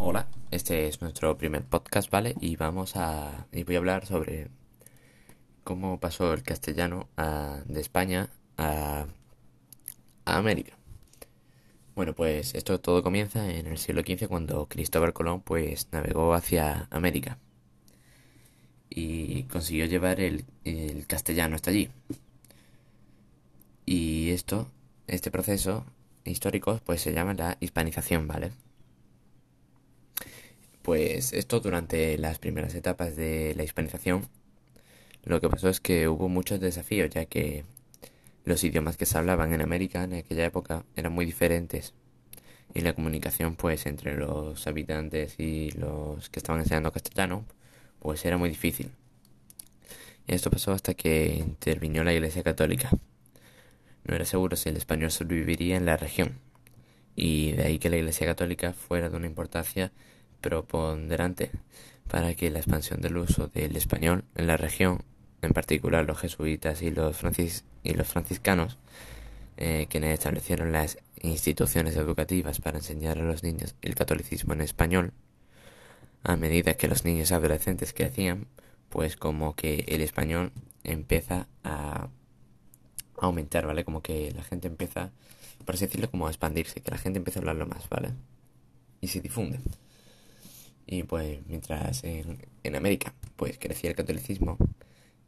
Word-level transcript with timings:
Hola, 0.00 0.28
este 0.52 0.86
es 0.86 1.00
nuestro 1.02 1.36
primer 1.36 1.64
podcast, 1.64 2.08
¿vale? 2.08 2.36
Y 2.40 2.54
vamos 2.54 2.94
a... 2.94 3.48
y 3.52 3.64
voy 3.64 3.74
a 3.74 3.78
hablar 3.78 4.06
sobre 4.06 4.48
cómo 5.64 5.98
pasó 5.98 6.32
el 6.32 6.44
castellano 6.44 7.08
de 7.66 7.80
España 7.80 8.30
a, 8.56 9.06
a 10.24 10.36
América. 10.36 10.78
Bueno, 11.96 12.14
pues 12.14 12.54
esto 12.54 12.80
todo 12.80 13.02
comienza 13.02 13.50
en 13.50 13.66
el 13.66 13.76
siglo 13.78 14.02
XV 14.02 14.28
cuando 14.28 14.66
Cristóbal 14.68 15.12
Colón 15.12 15.40
pues 15.40 15.88
navegó 15.90 16.32
hacia 16.32 16.86
América 16.90 17.38
y 18.88 19.44
consiguió 19.44 19.86
llevar 19.86 20.20
el, 20.20 20.44
el 20.64 21.06
castellano 21.08 21.56
hasta 21.56 21.70
allí. 21.70 21.90
Y 23.84 24.30
esto, 24.30 24.70
este 25.08 25.30
proceso 25.32 25.84
histórico 26.24 26.80
pues 26.86 27.00
se 27.02 27.12
llama 27.12 27.34
la 27.34 27.56
hispanización, 27.60 28.28
¿vale? 28.28 28.52
Pues 30.88 31.34
esto 31.34 31.60
durante 31.60 32.16
las 32.16 32.38
primeras 32.38 32.74
etapas 32.74 33.14
de 33.14 33.52
la 33.54 33.62
hispanización, 33.62 34.26
lo 35.22 35.38
que 35.38 35.50
pasó 35.50 35.68
es 35.68 35.80
que 35.80 36.08
hubo 36.08 36.30
muchos 36.30 36.60
desafíos, 36.60 37.10
ya 37.10 37.26
que 37.26 37.66
los 38.46 38.64
idiomas 38.64 38.96
que 38.96 39.04
se 39.04 39.18
hablaban 39.18 39.52
en 39.52 39.60
América 39.60 40.04
en 40.04 40.14
aquella 40.14 40.46
época 40.46 40.86
eran 40.96 41.12
muy 41.12 41.26
diferentes 41.26 41.92
y 42.72 42.80
la 42.80 42.94
comunicación 42.94 43.54
pues 43.54 43.84
entre 43.84 44.16
los 44.16 44.66
habitantes 44.66 45.38
y 45.38 45.72
los 45.72 46.30
que 46.30 46.38
estaban 46.38 46.62
enseñando 46.62 46.90
castellano 46.90 47.44
pues 47.98 48.24
era 48.24 48.38
muy 48.38 48.48
difícil. 48.48 48.90
Y 50.26 50.32
esto 50.32 50.50
pasó 50.50 50.72
hasta 50.72 50.94
que 50.94 51.34
intervino 51.36 52.02
la 52.02 52.14
Iglesia 52.14 52.42
Católica. 52.42 52.88
No 54.04 54.14
era 54.14 54.24
seguro 54.24 54.56
si 54.56 54.70
el 54.70 54.78
español 54.78 55.10
sobreviviría 55.10 55.76
en 55.76 55.84
la 55.84 55.98
región, 55.98 56.38
y 57.14 57.52
de 57.52 57.64
ahí 57.64 57.78
que 57.78 57.90
la 57.90 57.98
Iglesia 57.98 58.26
Católica 58.26 58.72
fuera 58.72 59.10
de 59.10 59.18
una 59.18 59.26
importancia 59.26 59.92
preponderante 60.40 61.50
para 62.08 62.34
que 62.34 62.50
la 62.50 62.58
expansión 62.58 63.00
del 63.00 63.16
uso 63.16 63.48
del 63.48 63.76
español 63.76 64.24
en 64.34 64.46
la 64.46 64.56
región, 64.56 65.02
en 65.42 65.52
particular 65.52 66.04
los 66.06 66.18
jesuitas 66.18 66.82
y 66.82 66.90
los, 66.90 67.16
francis 67.16 67.64
y 67.82 67.94
los 67.94 68.08
franciscanos, 68.08 68.78
eh, 69.56 69.86
quienes 69.90 70.14
establecieron 70.14 70.72
las 70.72 70.98
instituciones 71.20 71.96
educativas 71.96 72.60
para 72.60 72.78
enseñar 72.78 73.18
a 73.18 73.24
los 73.24 73.42
niños 73.42 73.74
el 73.82 73.94
catolicismo 73.94 74.52
en 74.54 74.60
español, 74.60 75.12
a 76.22 76.36
medida 76.36 76.74
que 76.74 76.88
los 76.88 77.04
niños 77.04 77.32
adolescentes 77.32 77.92
crecían, 77.92 78.46
pues 78.88 79.16
como 79.16 79.54
que 79.54 79.84
el 79.88 80.00
español 80.00 80.52
empieza 80.84 81.48
a 81.64 82.08
aumentar, 83.20 83.66
¿vale? 83.66 83.84
Como 83.84 84.02
que 84.02 84.32
la 84.32 84.42
gente 84.42 84.68
empieza, 84.68 85.10
por 85.64 85.74
así 85.74 85.86
decirlo, 85.86 86.10
como 86.10 86.26
a 86.26 86.30
expandirse, 86.30 86.80
que 86.80 86.90
la 86.90 86.98
gente 86.98 87.18
empieza 87.18 87.40
a 87.40 87.42
hablarlo 87.42 87.66
más, 87.66 87.88
¿vale? 87.88 88.12
Y 89.00 89.08
se 89.08 89.20
difunde. 89.20 89.60
Y 90.90 91.02
pues 91.02 91.40
mientras 91.46 92.02
en, 92.02 92.38
en 92.62 92.74
América 92.74 93.12
pues 93.36 93.58
crecía 93.58 93.90
el 93.90 93.96
catolicismo, 93.96 94.56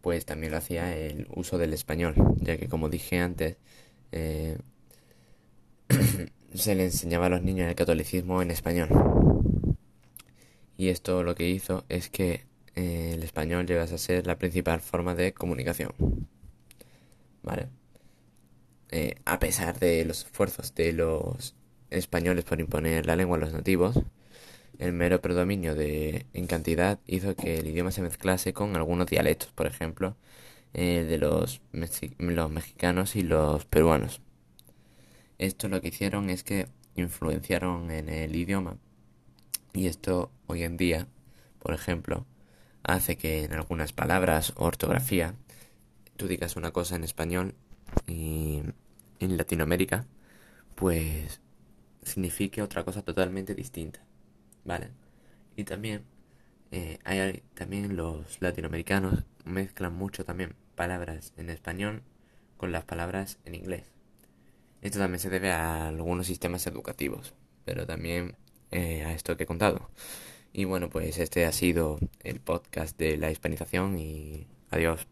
pues 0.00 0.24
también 0.24 0.52
lo 0.52 0.58
hacía 0.58 0.96
el 0.96 1.26
uso 1.34 1.58
del 1.58 1.72
español, 1.74 2.14
ya 2.36 2.56
que 2.56 2.68
como 2.68 2.88
dije 2.88 3.18
antes, 3.18 3.56
eh, 4.12 4.58
se 6.54 6.74
le 6.76 6.84
enseñaba 6.84 7.26
a 7.26 7.28
los 7.28 7.42
niños 7.42 7.68
el 7.68 7.74
catolicismo 7.74 8.40
en 8.40 8.52
español. 8.52 8.88
Y 10.76 10.88
esto 10.90 11.24
lo 11.24 11.34
que 11.34 11.48
hizo 11.48 11.84
es 11.88 12.08
que 12.08 12.46
eh, 12.76 13.10
el 13.14 13.24
español 13.24 13.66
llegase 13.66 13.96
a 13.96 13.98
ser 13.98 14.26
la 14.28 14.38
principal 14.38 14.80
forma 14.80 15.16
de 15.16 15.32
comunicación. 15.34 15.92
¿Vale? 17.42 17.68
Eh, 18.90 19.16
a 19.24 19.40
pesar 19.40 19.78
de 19.80 20.04
los 20.04 20.24
esfuerzos 20.24 20.74
de 20.76 20.92
los 20.92 21.56
españoles 21.90 22.44
por 22.44 22.60
imponer 22.60 23.06
la 23.06 23.16
lengua 23.16 23.36
a 23.36 23.40
los 23.40 23.52
nativos, 23.52 23.98
el 24.78 24.92
mero 24.92 25.20
predominio 25.20 25.74
de, 25.74 26.26
en 26.34 26.46
cantidad 26.46 26.98
hizo 27.06 27.34
que 27.36 27.58
el 27.58 27.66
idioma 27.68 27.90
se 27.90 28.02
mezclase 28.02 28.52
con 28.52 28.76
algunos 28.76 29.06
dialectos, 29.08 29.50
por 29.52 29.66
ejemplo, 29.66 30.16
eh, 30.74 31.04
de 31.08 31.18
los, 31.18 31.60
los 31.72 32.50
mexicanos 32.50 33.16
y 33.16 33.22
los 33.22 33.64
peruanos. 33.64 34.20
Esto 35.38 35.68
lo 35.68 35.80
que 35.80 35.88
hicieron 35.88 36.30
es 36.30 36.44
que 36.44 36.68
influenciaron 36.96 37.90
en 37.90 38.08
el 38.08 38.34
idioma 38.36 38.76
y 39.72 39.86
esto 39.86 40.30
hoy 40.46 40.64
en 40.64 40.76
día, 40.76 41.06
por 41.60 41.74
ejemplo, 41.74 42.26
hace 42.82 43.16
que 43.16 43.44
en 43.44 43.52
algunas 43.52 43.92
palabras 43.92 44.52
o 44.56 44.64
ortografía 44.64 45.34
tú 46.16 46.26
digas 46.28 46.56
una 46.56 46.72
cosa 46.72 46.96
en 46.96 47.04
español 47.04 47.54
y 48.06 48.62
en 49.20 49.36
Latinoamérica 49.36 50.06
pues 50.74 51.40
signifique 52.02 52.62
otra 52.62 52.84
cosa 52.84 53.02
totalmente 53.02 53.54
distinta. 53.54 54.07
¿Vale? 54.68 54.90
Y 55.56 55.64
también 55.64 56.04
eh, 56.70 56.98
hay 57.04 57.42
también 57.54 57.96
los 57.96 58.40
latinoamericanos 58.40 59.24
mezclan 59.44 59.94
mucho 59.94 60.24
también 60.24 60.54
palabras 60.76 61.32
en 61.38 61.50
español 61.50 62.02
con 62.58 62.70
las 62.70 62.84
palabras 62.84 63.38
en 63.46 63.54
inglés. 63.54 63.84
Esto 64.82 64.98
también 64.98 65.20
se 65.20 65.30
debe 65.30 65.50
a 65.50 65.88
algunos 65.88 66.26
sistemas 66.26 66.66
educativos, 66.66 67.34
pero 67.64 67.86
también 67.86 68.36
eh, 68.70 69.02
a 69.04 69.12
esto 69.14 69.36
que 69.36 69.44
he 69.44 69.46
contado. 69.46 69.90
Y 70.52 70.64
bueno, 70.64 70.90
pues 70.90 71.18
este 71.18 71.46
ha 71.46 71.52
sido 71.52 71.98
el 72.22 72.40
podcast 72.40 72.98
de 72.98 73.16
la 73.16 73.30
hispanización 73.30 73.98
y 73.98 74.46
adiós. 74.70 75.06